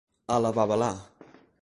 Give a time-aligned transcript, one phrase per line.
[0.37, 0.91] A la babalà.